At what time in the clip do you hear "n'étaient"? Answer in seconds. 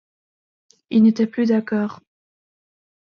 1.03-1.27